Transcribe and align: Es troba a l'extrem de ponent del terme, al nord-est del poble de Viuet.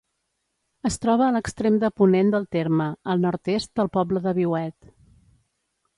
Es 0.89 0.95
troba 1.03 1.25
a 1.25 1.33
l'extrem 1.35 1.77
de 1.83 1.91
ponent 2.01 2.33
del 2.35 2.49
terme, 2.57 2.89
al 3.15 3.23
nord-est 3.27 3.73
del 3.81 3.93
poble 3.99 4.25
de 4.25 4.37
Viuet. 4.39 4.93